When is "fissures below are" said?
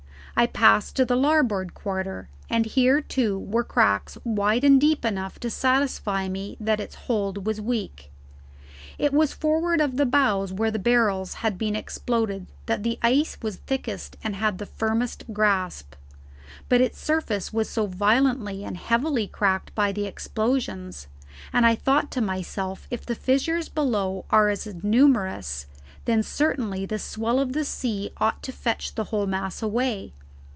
23.15-24.49